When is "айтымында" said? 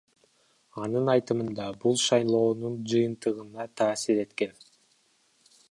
1.15-1.67